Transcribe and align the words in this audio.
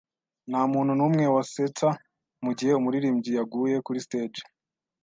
Ntamuntu 0.49 0.91
numwe 0.95 1.23
wasetsa 1.35 1.89
mugihe 2.43 2.71
umuririmbyi 2.75 3.31
yaguye 3.37 3.75
kuri 3.85 3.99
stage. 4.05 4.41